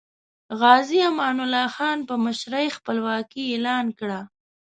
[0.59, 4.19] غازی امان الله خان په مشرۍ خپلواکي اعلان کړه.